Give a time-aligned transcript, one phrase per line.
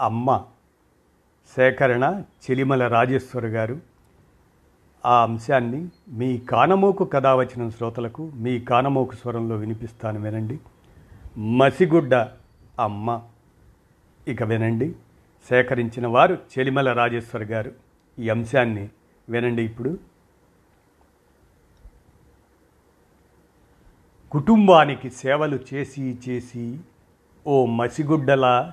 [0.00, 0.44] అమ్మ
[1.56, 3.80] సేకరణ చెలిమల రాజేశ్వర గారు.
[5.06, 10.58] ఆ అంశాన్ని మీ కానమోకు కథ వచ్చిన శ్రోతలకు మీ కానమోకు స్వరంలో వినిపిస్తాను వినండి.
[11.38, 12.14] మసిగుడ్డ
[12.80, 13.22] అమ్మ.
[14.28, 14.94] ఇక వినండి.
[15.48, 17.72] సేకరించిన వారు చెలిమల రాజేశ్వర్ గారు.
[18.18, 18.88] ఈ అంశాన్ని
[19.28, 19.98] వినండి ఇప్పుడు.
[24.30, 26.80] కుటుంబానికి సేవలు చేసి చేసి
[27.46, 28.72] ఓ మసిగుడ్డలా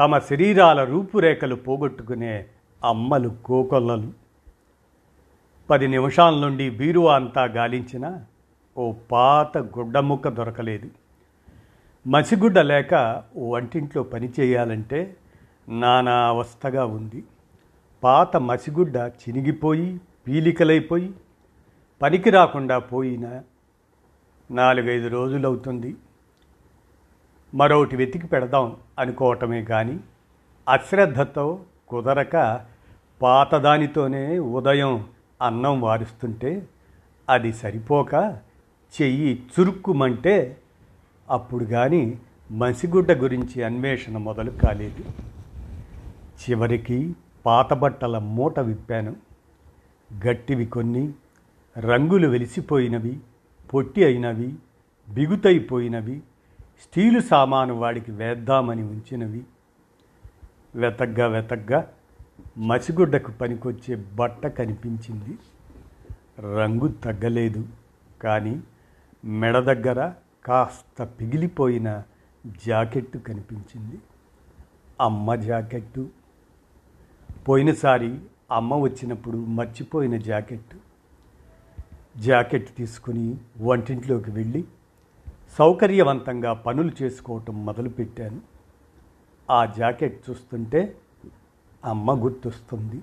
[0.00, 2.46] తమ శరీరాల రూపురేఖలు పోగొట్టుకునే
[2.84, 4.12] అమ్మలు కోకొల్లలు.
[5.70, 8.20] పది నిమిషాల నుండి బీరువా అంతా గాలించిన
[8.78, 10.88] ఓ పాత గుడ్డముక్క దొరకలేదు.
[12.06, 15.16] మసిగుడ్డ లేక వంటింట్లో పని చేయాలంటే
[15.68, 17.24] నానా అవస్థగా ఉంది.
[18.02, 21.14] పాత మసిగుడ్డ చినిగిపోయి పీలికలైపోయి
[22.02, 23.42] పనికి రాకుండా పోయిన
[24.50, 25.96] నాలుగైదు రోజులవుతుంది.
[27.54, 30.00] మరొకటి వెతికి పెడదాం అనుకోవటమే కానీ
[30.68, 32.60] అశ్రద్ధతో కుదరక
[33.22, 35.06] పాతదానితోనే ఉదయం
[35.42, 36.66] అన్నం వారుస్తుంటే
[37.30, 38.38] అది సరిపోక
[39.02, 40.56] చెయ్యి చురుక్కుమంటే
[41.30, 42.18] అప్పుడు కానీ
[42.52, 45.04] మసిగుడ్డ గురించి అన్వేషణ మొదలు కాలేదు.
[46.40, 49.16] చివరికి పాత బట్టల మూట విప్పాను.
[50.26, 51.12] గట్టివి కొన్ని
[51.78, 53.18] రంగులు వెలిసిపోయినవి
[53.74, 54.54] పొట్టి అయినవి
[55.08, 56.22] బిగుతైపోయినవి
[56.80, 59.44] స్టీలు సామాను వాడికి వేద్దామని ఉంచినవి.
[60.74, 61.92] వెతగ్గా వెతగ్గా
[62.58, 65.38] మసిగుడ్డకు పనికొచ్చే బట్ట కనిపించింది.
[66.40, 67.68] రంగు తగ్గలేదు
[68.22, 68.62] కానీ
[69.24, 70.12] మెడ దగ్గర
[70.44, 72.02] కాస్త పిగిలిపోయిన
[72.66, 73.98] జాకెట్టు కనిపించింది.
[75.00, 76.08] అమ్మ జాకెట్టు.
[77.48, 78.18] పోయినసారి
[78.50, 80.76] అమ్మ వచ్చినప్పుడు మర్చిపోయిన జాకెట్టు.
[82.20, 84.64] జాకెట్ తీసుకుని వంటింట్లోకి వెళ్ళి
[85.58, 88.40] సౌకర్యవంతంగా పనులు చేసుకోవటం మొదలుపెట్టాను.
[89.50, 90.96] ఆ జాకెట్ చూస్తుంటే
[91.84, 93.02] అమ్మ గుర్తొస్తుంది.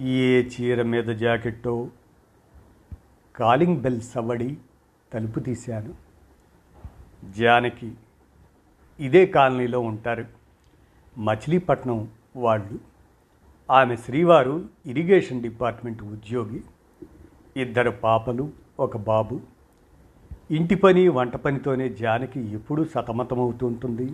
[0.00, 1.88] ఏ చీర మీద జాకెట్టో?
[3.36, 4.56] కాలింగ్ బెల్ సవడి
[5.12, 5.94] తలుపు తీశాను.
[7.32, 7.92] జానకి
[9.00, 10.24] ఇదే కాలనీలో ఉంటారు
[11.18, 12.78] మచిలీపట్నం వాళ్ళు.
[13.70, 16.62] ఆమె శ్రీవారు ఇరిగేషన్ డిపార్ట్మెంట్ ఉద్యోగి.
[17.56, 18.50] ఇద్దరు పాపలు
[18.80, 19.57] ఒక బాబు.
[20.50, 24.12] ఇంటి పని వంట పనితోనే జానకి ఎప్పుడూ సతమతమవుతుంటుంది.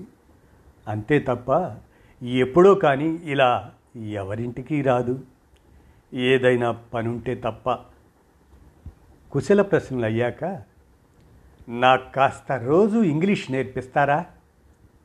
[0.89, 1.77] అంతే తప్ప
[2.25, 5.25] ఎప్పుడో కానీ ఇలా ఎవరింటికి రాదు.
[6.15, 7.71] ఏదైనా పనుంటే తప్ప.
[9.33, 10.63] కుశల ప్రశ్నలు అయ్యాక
[11.69, 14.27] నాకు కాస్త రోజు ఇంగ్లీష్ నేర్పిస్తారా?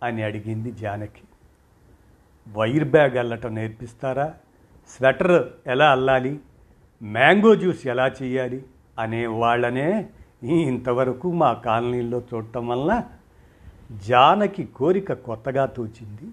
[0.04, 1.22] అని అడిగింది జానకి.
[2.54, 4.34] వైర్ బ్యాగ్ అల్లటం నేర్పిస్తారా?
[4.98, 6.40] స్వెటర్ ఎలా అల్లాలి?
[7.04, 8.64] మ్యాంగో జ్యూస్ ఎలా చేయాలి
[9.00, 10.10] అనే వాళ్ళనే
[10.44, 13.04] ఇంతవరకు మా కాలనీలో చూడటం వల్ల
[14.08, 16.32] జానకి కోరిక కొత్తగా తోచింది.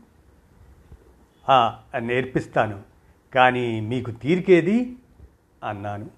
[2.00, 2.80] నేర్పిస్తాను.
[3.34, 4.96] కానీ మీకు తీరికేది?
[5.64, 6.10] అన్నాను.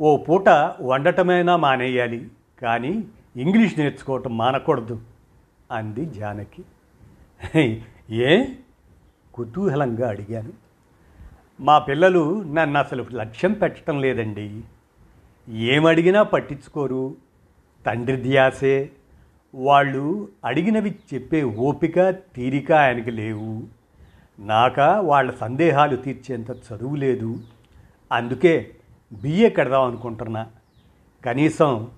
[0.00, 0.48] ఓ పూట
[0.80, 2.30] వండటమైనా మానేయాలి
[2.62, 3.04] కానీ
[3.36, 5.00] ఇంగ్లీష్ నేర్చుకోవటం మానకూడదు
[5.72, 6.64] అంది జానకి.
[8.10, 8.44] ఏ?
[9.34, 10.52] కుతూహలంగా అడిగాను.
[11.60, 14.62] మా పిల్లలు నన్ను అసలు లక్ష్యం పెట్టడం లేదండి.
[15.48, 17.16] ఏమడిగినా పట్టించుకోరు.
[17.86, 18.90] తండ్రి ధ్యాసే.
[19.54, 23.62] వాళ్ళు అడిగినవి చెప్పే ఓపిక తీరిక ఆయనకి లేవు.
[24.38, 27.40] నాక వాళ్ళ సందేహాలు తీర్చేంత చదువు లేదు.
[28.12, 28.70] అందుకే
[29.12, 30.46] బిఏ కడదాం అనుకుంటున్నా.
[31.24, 31.88] కనీసం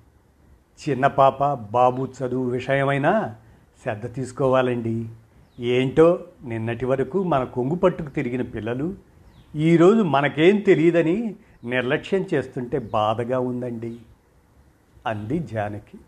[0.88, 3.34] చిన్న పాప బాబు చదువు విషయమైనా
[3.82, 5.08] శ్రద్ధ తీసుకోవాలండి.
[5.60, 8.94] ఏంటో నిన్నటి వరకు మన కొంగు పట్టుకు తిరిగిన పిల్లలు
[9.56, 13.98] ఈరోజు మనకేం తెలియదని నిర్లక్ష్యం చేస్తుంటే బాధగా ఉందండి
[15.07, 15.98] అంది జానకి.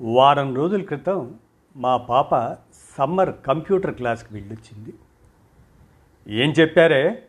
[0.00, 1.34] వారం రోజుల క్రితం
[1.76, 2.52] మా పాప
[2.98, 4.94] సమ్మర్ కంప్యూటర్ క్లాస్కి వెళ్ళొచ్చింది.
[6.28, 7.26] ఏం చెప్పారే?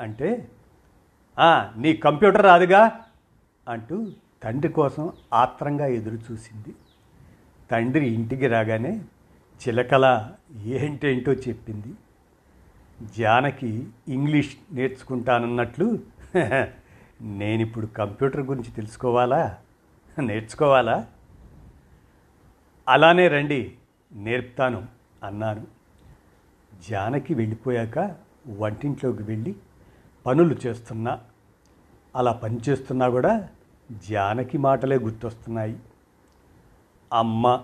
[0.00, 0.50] అంటే
[1.76, 3.00] నీ కంప్యూటర్ రాదుగా?
[3.68, 4.06] అంటూ
[4.42, 6.74] తండ్రి కోసం ఆత్రంగా ఎదురు చూసింది.
[7.70, 9.00] తండ్రి ఇంటికి రాగానే
[9.68, 10.32] చిలకల
[10.62, 11.94] ఏంటేంటో చెప్పింది.
[13.18, 15.98] జానకి ఇంగ్లీష్ నేర్చుకుంటానన్నట్లు
[17.22, 19.56] నేనిప్పుడు కంప్యూటర్ గురించి తెలుసుకోవాలా?
[20.18, 21.06] నేర్చుకోవాలా?
[22.88, 23.72] అలానే రండి
[24.12, 24.86] నేర్పుతాను
[25.22, 25.66] అన్నాను
[26.88, 28.14] జానకి వెళ్ళిపోయాక
[28.58, 29.56] వంటింట్లోకి వెళ్ళి
[30.26, 31.20] పనులు చేస్తున్నా.
[32.16, 33.48] అలా పని చేస్తున్నా కూడా
[34.08, 35.78] జానకి మాటలే గుర్తొస్తున్నాయి.
[37.12, 37.62] అమ్మ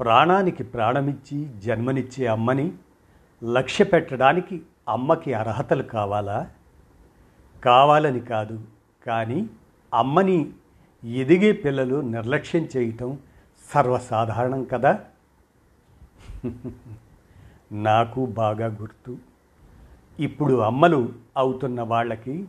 [0.00, 2.72] ప్రాణానికి ప్రాణమిచ్చి జన్మనిచ్చే అమ్మని
[3.44, 6.50] లక్ష్య పెట్టడానికి అమ్మకి అర్హతలు కావాలా?
[7.64, 8.60] కావాలని కాదు.
[9.06, 9.48] కానీ
[9.94, 10.50] అమ్మని
[11.04, 13.18] ఎదిగే పిల్లలు నిర్లక్ష్యం చేయటం
[13.74, 15.04] సర్వసాధారణం కదా?
[17.72, 19.18] నాకు బాగా గుర్తు.
[20.20, 22.44] ఇప్పుడు అమ్మలు అవుతున్న వాళ్ళకి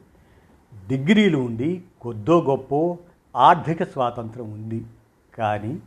[0.87, 2.97] డిగ్రీలు ఉండి కొద్దో గొప్ప
[3.37, 4.85] ఆర్థిక స్వాతంత్రం ఉంది.
[5.35, 5.79] కానీ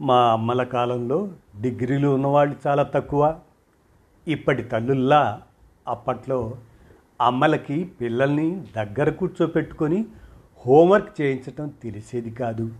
[0.00, 1.28] మా అమ్మల కాలంలో
[1.60, 3.38] డిగ్రీలు ఉన్నవాళ్ళు చాలా తక్కువ.
[4.28, 5.42] ఇప్పటి తల్లుల్లా
[5.88, 6.54] అప్పట్లో
[7.20, 10.04] అమ్మలకి పిల్లల్ని దగ్గర కూర్చోపెట్టుకొని
[10.66, 12.70] హోంవర్క్ చేయించటం తెలిసేది కాదు.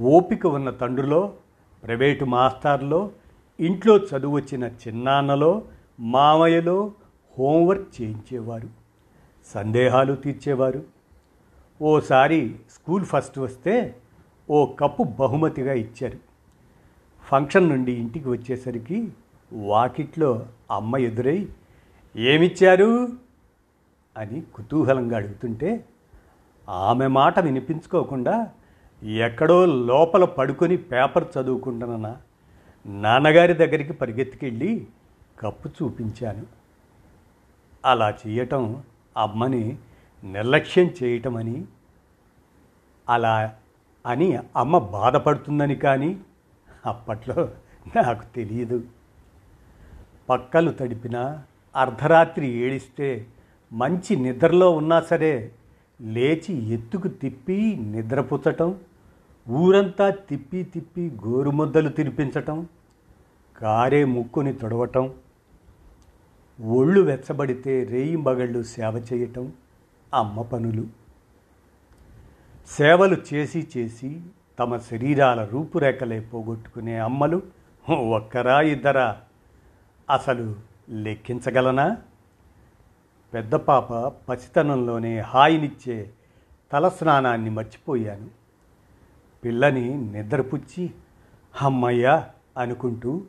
[0.00, 1.32] ఓపిక ఉన్న తండ్రిలో
[1.84, 3.10] ప్రైవేటు మాస్టర్లో
[3.60, 5.62] ఇంట్లో చదువు వచ్చిన చిన్నాన్నలో
[6.00, 6.92] మామయ్యలో
[7.38, 8.68] హోంవర్క్ చేయించేవారు.
[9.46, 10.82] సందేహాలు తీర్చేవారు.
[11.82, 13.96] ఓసారి స్కూల్ ఫస్ట్ వస్తే
[14.50, 16.18] ఓ కప్పు బహుమతిగా ఇచ్చారు.
[17.24, 19.08] ఫంక్షన్ నుండి ఇంటికి వచ్చేసరికి
[19.52, 21.48] వాకిట్లో అమ్మ ఎదురై
[22.16, 23.08] ఏమిచ్చారు?
[24.16, 25.84] అని కుతూహలంగా అడుగుతుంటే
[26.68, 28.48] ఆమె మాట వినిపించుకోకుండా
[29.02, 32.16] ఎక్కడో లోపల పడుకొని పేపర్ చదువుకుంటున్న
[32.86, 34.86] నాన్నగారి దగ్గరికి పరిగెత్తుకెళ్ళి
[35.40, 36.46] కప్పు చూపించాను.
[37.84, 38.82] అలా చేయటం
[39.16, 39.78] అమ్మని
[40.24, 41.64] నిర్లక్ష్యం చేయటమని
[43.08, 43.54] అలా
[44.06, 46.20] అని అమ్మ బాధపడుతుందని కానీ
[46.86, 47.48] అప్పట్లో
[47.96, 48.84] నాకు తెలియదు.
[50.28, 51.42] పక్కలు తడిపినా
[51.76, 53.26] అర్ధరాత్రి ఏడిస్తే
[53.72, 55.52] మంచి నిద్రలో ఉన్నా సరే
[56.00, 58.78] లేచి ఎత్తుకు తిప్పి నిద్రపుచ్చటం
[59.48, 62.66] ఊరంతా తిప్పి తిప్పి గోరుముద్దలు తినిపించటం
[63.56, 65.14] కారే ముక్కుని తొడవటం
[66.66, 69.52] ఒళ్ళు వెచ్చబడితే రేయింబగళ్ళు సేవ చేయటం
[70.14, 70.86] అమ్మ పనులు.
[72.66, 74.20] సేవలు చేసి చేసి
[74.58, 77.42] తమ శరీరాల రూపురేఖలే పోగొట్టుకునే అమ్మలు
[77.90, 79.20] ఒక్కరా ఇద్దరా.
[80.10, 81.96] అసలు లెక్కించగలనా?
[83.34, 86.10] పెద్ద పాప పసితనంలోనే హాయినిచ్చే
[86.72, 88.28] తలస్నానాన్ని మర్చిపోయాను.
[89.44, 90.90] పిల్లని నిద్రపుచ్చి
[91.62, 93.22] అమ్మయ్యా అనుకుంటూ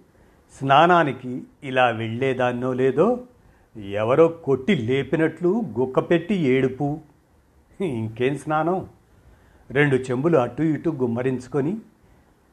[0.59, 3.25] స్నానానికి ఇలా వెళ్ళేదాన్నో లేదో
[3.77, 7.01] ఎవరో కొట్టి లేపినట్లు గుక్కపెట్టి ఏడుపు.
[7.81, 8.89] ఇంకేం స్నానం?
[9.71, 11.77] రెండు చెంబులు అటు ఇటు గుమ్మరించుకొని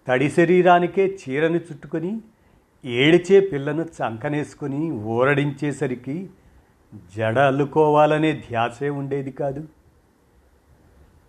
[0.08, 2.20] తడి శరీరానికే చీరని చుట్టుకొని
[2.84, 6.30] ఏడిచే పిల్లను చంకనేసుకొని ఊరడించేసరికి
[7.16, 9.68] జడ అల్లుకోవాలనే ధ్యాసే ఉండేది కాదు.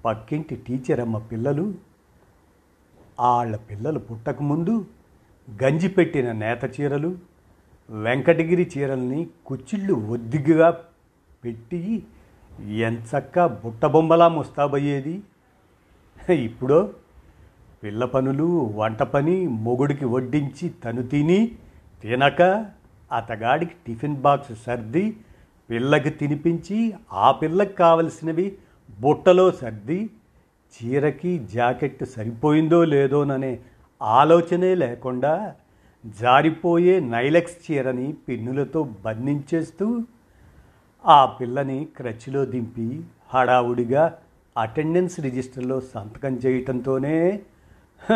[0.06, 1.74] పక్కింటి టీచర్ అమ్మ పిల్లలు
[3.20, 4.86] వాళ్ళ పిల్లలు పుట్టకముందు
[5.64, 7.18] గంజి పెట్టిన నేత చీరలు
[7.90, 10.70] వెంకటగిరి చీరల్ని కుచ్చిళ్ళు ఒద్దిగ్గా
[11.46, 12.04] పెట్టి
[12.60, 15.24] ఎంచక్క బుట్టబొమ్మలా ముస్తాబయ్యేది.
[16.34, 16.94] ఇప్పుడో
[17.84, 21.40] పిల్ల పనులు వంట పని మొగుడికి వడ్డించి తను తిని
[22.04, 22.42] తినక
[23.12, 25.06] అతగాడికి టిఫిన్ బాక్స్ సర్ది
[25.70, 26.80] పిల్లకి తినిపించి
[27.14, 28.48] ఆ పిల్లకి కావలసినవి
[29.00, 30.00] బుట్టలో సర్ది
[30.74, 33.54] చీరకి జాకెట్ సరిపోయిందో లేదోననే
[34.02, 35.34] ఆలోచనే లేకుండా
[36.04, 39.88] జారిపోయే నైలెక్స్ చీరని పిన్నులతో బంధించేస్తూ
[41.06, 42.90] ఆ పిల్లని క్రచ్లో దింపి
[43.34, 44.04] హడావుడిగా
[44.56, 47.16] అటెండెన్స్ రిజిస్టర్లో సంతకం చేయటంతోనే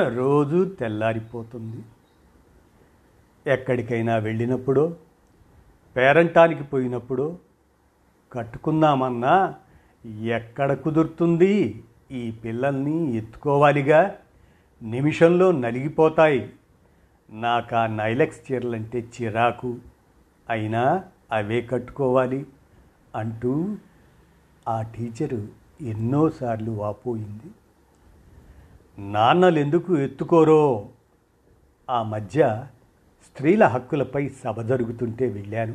[0.07, 1.83] రోజు తెల్లారిపోతుంది.
[3.47, 4.95] ఎక్కడికైనా వెళ్ళినప్పుడో
[5.95, 7.37] పేరంటానికి పోయినప్పుడు
[8.31, 9.55] కట్టుకుందామన్నా
[10.21, 11.83] ఎక్కడ కుదురుతుంది?
[12.11, 14.15] ఈ పిల్లల్ని ఎత్తుకోవాలిగా?
[14.81, 16.53] నిమిషంలో నలిగిపోతాయి.
[17.31, 19.77] నాకు ఆ నైలెక్స్ చీరలంటే చిరాకు.
[20.49, 22.45] అయినా అవే కట్టుకోవాలి
[23.15, 23.75] అంటూ
[24.67, 25.47] ఆ టీచరు
[25.81, 27.51] ఎన్నోసార్లు వాపోయింది.
[28.99, 30.89] నాన్నలు ఎందుకు ఎత్తుకోరో?
[31.89, 32.67] ఆ మధ్య
[33.25, 35.73] స్త్రీల హక్కులపై సభ జరుగుతుంటే వెళ్ళాను.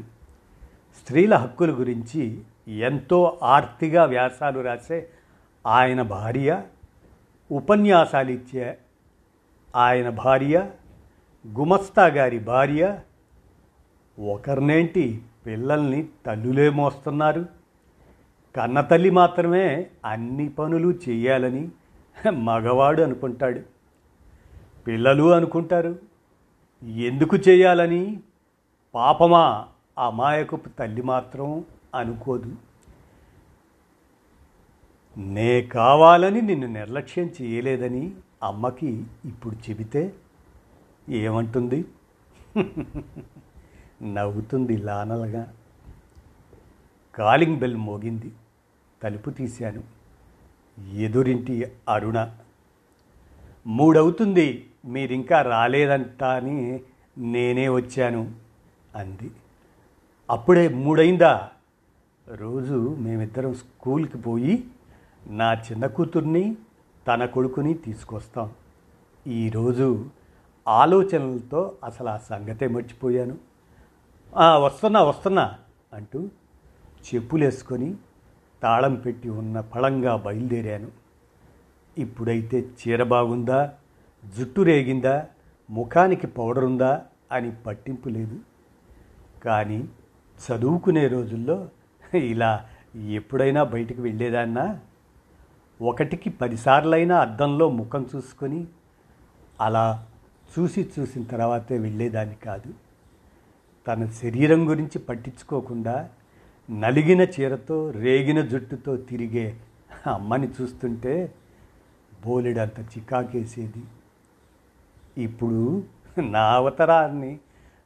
[0.97, 5.09] స్త్రీల హక్కుల గురించి ఎంతో ఆర్తిగా వ్యాసాలు రాసే
[5.67, 6.63] ఆయన భార్య
[7.53, 8.79] ఉపన్యాసాలు ఇచ్చే
[9.77, 10.71] ఆయన భార్య
[11.47, 12.99] గుమస్తా గారి భార్య
[14.31, 17.47] ఒకరినేంటి పిల్లల్ని తల్లులే మోస్తున్నారు.
[18.57, 21.69] కన్నతల్లి మాత్రమే అన్ని పనులు చేయాలని
[22.31, 23.61] మగవాడు అనుకుంటాడు.
[24.87, 25.99] పిల్లలు అనుకుంటారు.
[26.85, 28.21] ఎందుకు చేయాలని?
[28.95, 29.69] పాపమా?
[29.99, 32.57] అమాయకపు తల్లి మాత్రం అనుకోదు.
[35.19, 40.13] నే కావాలని నిన్ను నిర్లక్ష్యం చేయలేదని అమ్మకి ఇప్పుడు చెబితే
[41.09, 41.85] ఏమంటుంది?
[44.03, 45.55] నవ్వుతుంది లానలగా.
[47.15, 48.33] కాలింగ్ బెల్ మోగింది.
[49.03, 49.98] తలుపు తీశాను.
[50.92, 52.30] ఎదురింటి అరుణ.
[53.66, 56.80] మూడవుతుంది మీరింకా రాలేదంట అని
[57.18, 58.32] నేనే వచ్చాను
[58.94, 59.30] అంది.
[60.30, 61.50] అప్పుడే మూడైందా
[62.35, 64.64] రోజు మేమిద్దరం స్కూల్కి పోయి
[65.26, 66.56] నా చిన్న కూతుర్ని
[67.08, 68.52] తన కొడుకుని తీసుకొస్తాం.
[69.26, 70.06] ఈరోజు
[70.68, 73.37] ఆలోచనలతో అసలు ఆ సంగతే మర్చిపోయాను.
[74.64, 75.54] వస్తున్నా వస్తున్నా
[75.92, 76.28] అంటూ
[77.14, 77.94] చెప్పులేసుకొని
[78.62, 80.88] తాళం పెట్టి ఉన్న పళంగా బయలుదేరాను.
[81.99, 83.73] ఇప్పుడైతే చీర బాగుందా?
[84.37, 85.27] జుట్టు రేగిందా?
[85.71, 87.03] ముఖానికి పౌడర్ ఉందా?
[87.33, 88.38] అని పట్టింపు లేదు.
[89.45, 89.88] కానీ
[90.38, 91.69] చదువుకునే రోజుల్లో
[92.15, 92.65] ఇలా
[93.09, 94.81] ఎప్పుడైనా బయటికి వెళ్ళేదాన్నా?
[95.83, 98.67] ఒకటికి పదిసార్లైనా అద్దంలో ముఖం చూసుకొని
[99.61, 100.07] అలా
[100.59, 102.75] చూసి చూసిన తర్వాతే వెళ్ళేదాన్ని కాదు.
[103.87, 106.09] తన శరీరం గురించి పట్టించుకోకుండా
[106.71, 109.57] నలిగిన చీరతో రేగిన జుట్టుతో తిరిగే
[110.07, 111.35] అమ్మని చూస్తుంటే
[112.27, 113.83] బోలెడంత చికాకేసేది.
[115.23, 115.83] ఇప్పుడు
[116.19, 117.39] నా అవతారాన్ని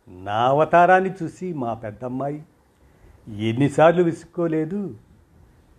[0.09, 2.43] నా అవతారాన్ని చూసి మా పెద్దమ్మాయి
[3.29, 4.95] ఎన్నిసార్లు విసుక్కోలేదు.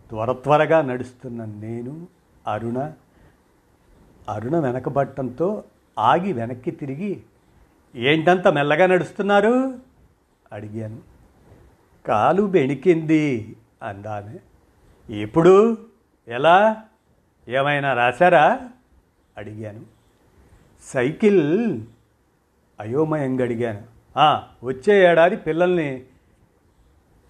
[0.09, 2.07] త్వర త్వరగా నడుస్తున్న నేను
[2.47, 2.93] అరుణ
[4.29, 5.63] అరుణ వెనకబట్టంతో
[5.99, 7.21] ఆగి వెనక్కి తిరిగి
[7.95, 9.79] ఏంటంత మెల్లగా నడుస్తున్నారు?
[10.51, 11.12] అడిగాను.
[12.07, 14.37] కాలు బెణికింది అందామె.
[15.15, 15.77] ఎప్పుడు?
[16.27, 16.83] ఎలా?
[17.47, 18.59] ఏమైనా రాశారా?
[19.37, 19.81] అడిగాను.
[20.83, 21.81] సైకిల్
[22.79, 23.83] అయోమయంగా అడిగాను.
[24.63, 26.03] వచ్చే ఏడాది పిల్లల్ని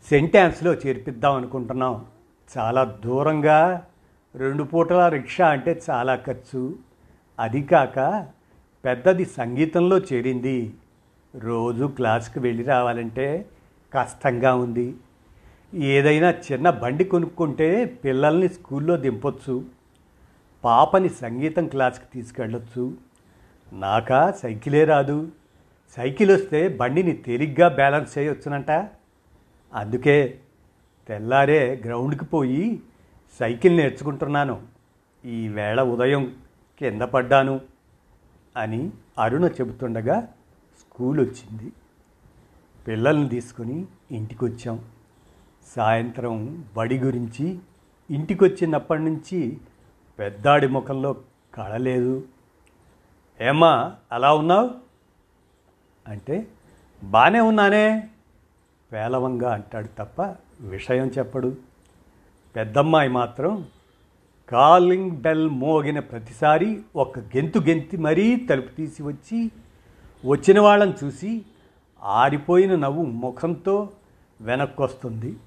[0.10, 2.06] సెంటాన్స్లో చేర్పిద్దాం అనుకుంటున్నాం.
[2.58, 3.86] చాలా దూరంగా
[4.36, 6.75] రెండు పూటల రిక్షా అంటే చాలా ఖర్చు.
[7.39, 8.27] అది కాక
[8.86, 10.74] పెద్దది సంగీతంలో చేరింది.
[11.36, 13.46] రోజు క్లాస్కి వెళ్ళి రావాలంటే
[13.93, 14.95] కష్టంగా ఉంది.
[15.73, 19.65] ఏదైనా చిన్న బండి కొనుక్కుంటే పిల్లల్ని స్కూల్లో దింపొచ్చు.
[20.63, 22.93] పాపని సంగీతం క్లాస్కి తీసుకెళ్ళొచ్చు.
[23.73, 25.31] నాకా సైకిలే రాదు.
[25.97, 28.71] సైకిల్ వస్తే బండిని తేలిగ్గా బ్యాలెన్స్ చేయొచ్చునంట.
[29.73, 30.39] అందుకే
[31.07, 32.81] తెల్లారే గ్రౌండ్కి పోయి
[33.39, 34.62] సైకిల్ నేర్చుకుంటున్నాను.
[35.25, 36.35] ఈ వేళ ఉదయం
[36.79, 37.62] కింద పడ్డాను
[38.57, 40.27] అని అరుణ చెబుతుండగా
[40.79, 41.71] స్కూల్ వచ్చింది
[42.87, 44.85] పిల్లల్ని తీసుకొని ఇంటికి వచ్చాం
[45.75, 47.59] సాయంత్రం బడి గురించి
[48.11, 49.57] ఇంటికి వచ్చినప్పటి నుంచి
[50.19, 51.15] పెద్దాడి ముఖంలో
[51.53, 52.23] కళలేదు.
[53.41, 54.71] ఏమా అలా ఉన్నావు?
[56.07, 56.47] అంటే
[57.03, 58.09] బాగానే ఉన్నానే.
[58.93, 61.57] పేలవంగా అంటాడు తప్ప విషయం చెప్పడు.
[62.55, 63.65] పెద్దమ్మాయి మాత్రం
[64.49, 69.51] కాలింగ్ బెల్ మోగిన ప్రతిసారి ఒక గెంతు గెంతి మరీ తలుపు తీసి వచ్చి
[70.25, 71.41] వచ్చిన వాళ్ళని చూసి
[72.03, 73.89] ఆరిపోయిన నవ్వు ముఖంతో
[74.41, 75.38] వెనక్కొస్తుంది.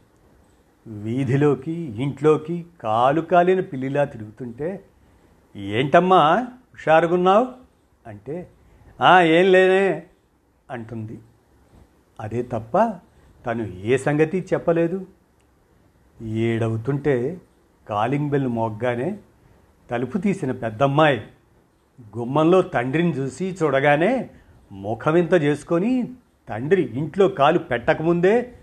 [0.86, 4.84] వీధిలోకి ఇంట్లోకి కాలు కాలిన పిల్లిలా తిరుగుతుంటే
[5.56, 6.18] ఏంటమ్మా
[6.74, 7.46] హుషారుగున్నావు?
[8.06, 8.50] అంటే
[9.22, 10.06] ఏం లేనే
[10.70, 11.18] అంటుంది.
[12.20, 12.78] అదే తప్ప
[13.46, 15.06] తను ఏ సంగతి చెప్పలేదు.
[16.22, 17.40] ఏడవుతుంటే
[17.88, 19.18] కాలింగ్ బెల్ మోగ్గానే
[19.90, 21.26] తలుపు తీసిన పెద్దమ్మాయి
[22.18, 24.30] గుమ్మంలో తండ్రిని చూసి చూడగానే
[24.72, 26.12] ముఖమింత చేసుకొని
[26.48, 28.54] తండ్రి ఇంట్లో కాలు పెట్టకముందే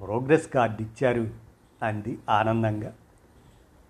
[0.00, 1.34] ప్రోగ్రెస్ కార్డు ఇచ్చారు
[1.82, 2.94] అంది ఆనందంగా.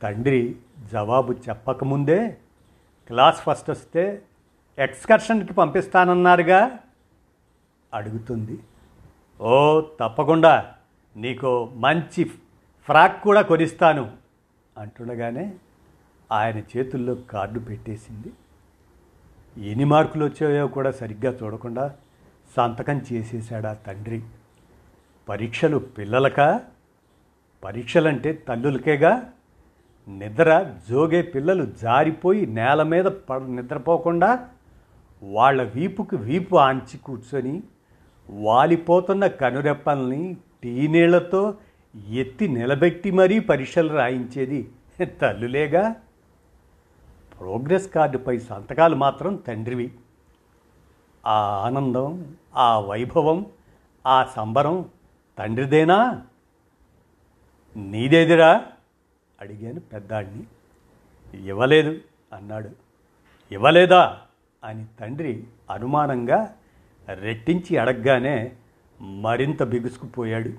[0.02, 0.56] తండ్రి
[0.92, 2.38] జవాబు చెప్పకముందే
[3.08, 4.22] క్లాస్ ఫస్ట్ వస్తే
[4.78, 6.78] ఎక్స్కర్షన్కి పంపిస్తానన్నారుగా
[7.94, 8.58] అడుగుతుంది.
[9.40, 10.74] ఓ తప్పకుండా
[11.16, 12.24] నీకు మంచి
[12.84, 14.10] ఫ్రాక్ కూడా కొనిస్తాను
[14.78, 15.54] అంటుండగానే
[16.32, 18.32] ఆయన చేతుల్లో కార్డు పెట్టేసింది.
[19.70, 21.96] ఎన్ని మార్కులు వచ్చాయో కూడా సరిగ్గా చూడకుండా
[22.56, 24.22] సంతకం చేసేశాడా తండ్రి?
[25.28, 26.60] పరీక్షలు పిల్లలక?
[27.64, 29.30] పరీక్షలంటే తల్లులకేగా?
[30.08, 34.48] నిద్ర జోగే పిల్లలు జారిపోయి నేల మీద పడ నిద్రపోకుండా
[35.22, 37.62] వాళ్ళ వీపుకి వీపు ఆంచి కూర్చొని
[38.30, 41.54] వాలిపోతున్న కనురెప్పల్ని టీనీళ్ళతో
[42.10, 44.70] ఎత్తి నిలబెట్టి మరీ పరీక్షలు రాయించేది
[45.04, 45.96] తల్లులేగా?
[47.40, 49.92] ప్రోగ్రెస్ కార్డుపై సంతకాలు మాత్రం తండ్రివి.
[51.28, 53.46] ఆ ఆనందం ఆ వైభవం
[54.06, 54.88] ఆ సంబరం
[55.38, 56.22] తండ్రిదేనా?
[57.76, 58.64] నీదేదిరా?
[59.40, 60.42] అడిగాను పెద్దాడిని.
[61.48, 62.00] ఇవ్వలేదు
[62.32, 62.70] అన్నాడు.
[63.52, 64.18] ఇవ్వలేదా?
[64.64, 66.54] అని తండ్రి అనుమానంగా
[67.14, 68.52] రెట్టించి అడగగానే
[69.00, 70.52] మరింత బిగుసుకుపోయాడు.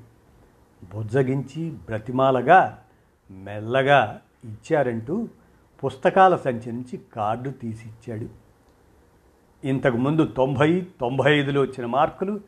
[0.95, 2.83] బుజ్జగించి బ్రతిమాలగా
[3.31, 5.27] మెల్లగా ఇచ్చారంటూ
[5.83, 8.48] పుస్తకాల సంచి నుంచి కార్డు తీసిచ్చాడు.
[9.65, 12.39] ఇంతకుముందు తొంభై తొంభై ఐదులో వచ్చిన మార్కులు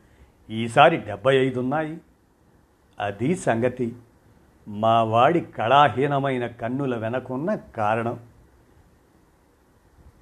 [0.50, 1.98] ఈసారి డెబ్బై ఐదు ఉన్నాయి
[3.00, 3.96] అది సంగతి.
[4.68, 8.20] మా వాడి కళాహీనమైన కన్నుల వెనకున్న కారణం.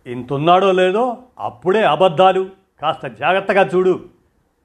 [0.07, 2.49] ఇంతున్నాడో లేదో అప్పుడే అబద్ధాలు.
[2.81, 4.05] కాస్త జాగ్రత్తగా చూడు.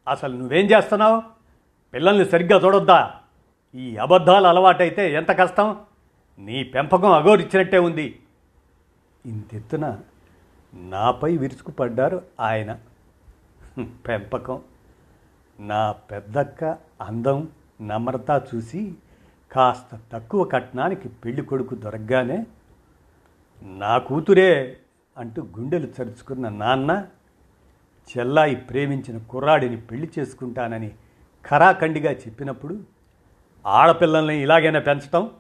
[0.09, 1.23] అసలు నువ్వేం చేస్తున్నావు?
[1.95, 3.14] పిల్లల్ని సరిగ్గా చూడొద్దా?
[3.75, 5.76] ఈ అబద్ధాలు అలవాటైతే ఎంత కష్టం?
[6.38, 8.21] నీ పెంపకం అగోరిచ్చినట్టే ఉంది.
[9.26, 9.99] ఇంతెత్తున
[10.75, 12.78] నాపై విరుచుకుపడ్డారు ఆయన.
[13.78, 14.62] పెంపకం.
[15.61, 17.49] నా పెద్దక్క అందం
[17.83, 18.95] నమ్రత చూసి
[19.52, 22.47] కాస్త తక్కువ కట్నానికి పెళ్ళి కొడుకు దొరకగానే
[23.62, 24.76] నా కూతురే
[25.19, 27.07] అంటూ గుండెలు చరుచుకున్న నాన్న
[28.19, 30.90] చెల్లాయి ప్రేమించిన కుర్రాడిని పెళ్ళి చేసుకుంటానని
[31.49, 32.81] ఖరాఖండిగా చెప్పినప్పుడు
[33.66, 35.31] ఆడపిల్లల్ని ఇలాగైనా పెంచటం?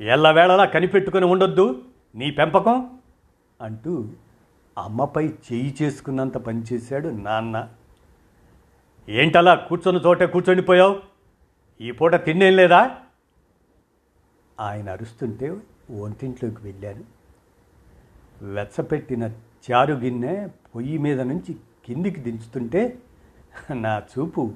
[0.00, 1.84] ఎల్లవేళలా కనిపెట్టుకుని ఉండొద్దు
[2.14, 2.99] నీ పెంపకం?
[3.60, 4.08] అంటూ
[4.78, 7.68] అమ్మపై చేయి చేసుకున్నంత పనిచేశాడు నాన్న.
[9.08, 11.00] ఏంటలా కూర్చొని చోటే కూర్చొనిపోయావు?
[11.80, 12.96] ఈ పూట తిండేం లేదా?
[14.60, 15.50] ఆయన అరుస్తుంటే
[15.90, 17.04] వంటింట్లోకి వెళ్ళాను.
[18.54, 19.30] వెచ్చపెట్టిన
[19.70, 22.98] చారు గిన్నె పొయ్యి మీద నుంచి కిందికి దించుతుంటే
[23.72, 24.54] నా చూపు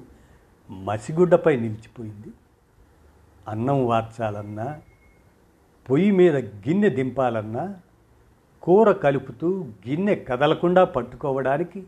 [0.69, 2.27] మసిగుడ్డపై నిలిచిపోయింది.
[3.47, 4.81] అన్నం వార్చాలన్నా
[5.89, 7.75] పొయ్యి మీద గిన్నె దింపాలన్నా
[8.65, 11.83] కూర కలుపుతూ గిన్నె కదలకుండా పట్టుకోవడానికి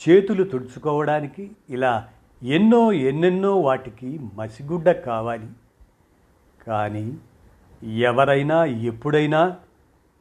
[0.00, 2.08] చేతులు తుడుచుకోవడానికి ఇలా
[2.42, 5.48] ఎన్నో ఎన్నెన్నో వాటికి మసిగుడ్డ కావాలి.
[6.66, 7.06] కానీ
[7.98, 9.56] ఎవరైనా ఎప్పుడైనా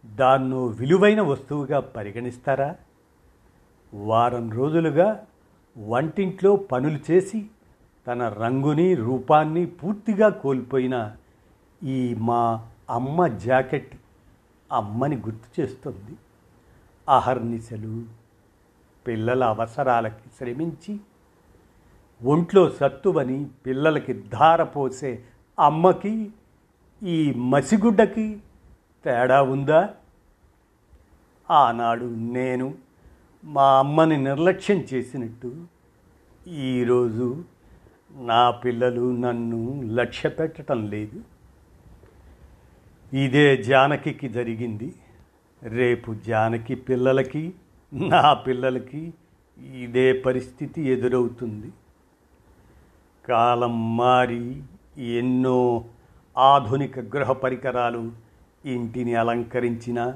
[0.06, 2.76] దాన్ను విలువైన వస్తువుగా పరిగణిస్తారా?
[3.94, 5.26] వారం రోజులుగా
[5.78, 7.46] వంటింట్లో పనులు చేసి
[8.08, 11.16] తన రంగుని రూపాన్ని పూర్తిగా కోల్పోయిన
[11.84, 12.42] ఈ మా
[12.90, 13.96] అమ్మ జాకెట్
[14.76, 16.14] అమ్మని గుర్తు చేస్తుంది.
[17.08, 17.96] అహర్నిశలు
[19.08, 20.94] పిల్లల అవసరాలకి శ్రమించి
[22.22, 25.12] ఒంట్లో సత్తువని పిల్లలకి ధార పోసే
[25.60, 26.14] అమ్మకి
[27.02, 28.28] ఈ మసిగుడ్డకి
[29.06, 29.82] తేడా ఉందా?
[31.52, 32.68] ఆనాడు నేను
[33.44, 35.52] మా అమ్మని నిర్లక్ష్యం చేసినట్టు
[36.48, 37.28] ఈరోజు
[38.12, 39.60] నా పిల్లలు నన్ను
[39.96, 41.20] లక్ష్య పెట్టడం లేదు.
[43.14, 44.94] ఇదే జానకికి జరిగింది.
[45.64, 47.54] రేపు జానకి పిల్లలకి
[47.94, 49.14] నా పిల్లలకి
[49.76, 51.72] ఇదే పరిస్థితి ఎదురవుతుంది.
[53.28, 54.64] కాలం మారి
[55.18, 55.86] ఎన్నో
[56.38, 58.12] ఆధునిక గృహ పరికరాలు
[58.66, 60.14] ఇంటిని అలంకరించిన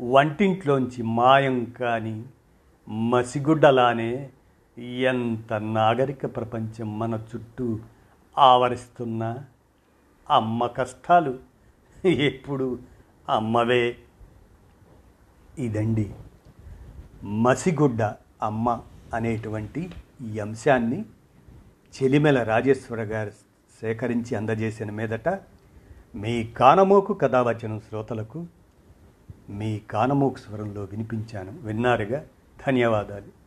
[0.00, 2.22] వంటింట్లోంచి మాయం కాని
[2.88, 4.30] మసిగుడ్డలానే
[4.78, 7.78] ఎంత నాగరిక ప్రపంచం మన చుట్టూ
[8.38, 9.44] ఆవరిస్తున్నా
[10.30, 11.51] అమ్మ కష్టాలు
[12.04, 12.78] ఎప్పుడు?
[13.28, 13.96] అమ్మవే.
[15.58, 16.14] ఇదండి.
[17.24, 18.02] మసిగుడ్డ
[18.42, 18.82] అమ్మ
[19.14, 19.90] అనేటువంటి
[20.30, 21.04] ఈ అంశాన్ని
[22.02, 23.30] చెలిమెల రాజేశ్వర గారు
[23.80, 25.28] సేకరించి అందజేసిన మీదట
[26.14, 28.46] మీ కానమోకు కథావచనం శ్రోతలకు
[29.50, 31.58] మీ కానమోకు స్వరంలో వినిపించాను.
[31.60, 32.24] విన్నారుగా?
[32.66, 33.41] ధన్యవాదాలు.